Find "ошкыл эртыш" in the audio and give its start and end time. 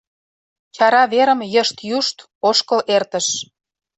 2.49-3.27